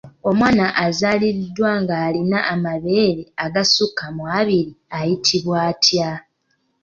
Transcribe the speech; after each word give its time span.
Omwana 0.29 0.65
azaalibwa 0.85 1.69
ng'alina 1.81 2.39
amabeere 2.53 3.23
agasukka 3.45 4.05
mu 4.15 4.23
abiri 4.39 4.73
ayitibwa 4.97 5.57
atya? 5.71 6.11